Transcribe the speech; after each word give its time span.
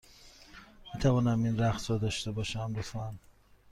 می 0.93 0.99
توانم 0.99 1.43
این 1.43 1.59
رقص 1.59 1.89
را 1.91 1.97
داشته 1.97 2.31
باشم، 2.31 2.73
لطفا؟ 2.77 3.15